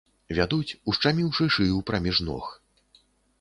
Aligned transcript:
Вядуць, 0.37 0.77
ушчаміўшы 0.91 1.47
шыю 1.57 1.77
праміж 1.91 2.17
ног. 2.31 2.49